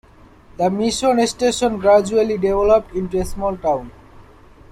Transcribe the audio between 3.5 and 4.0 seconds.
town.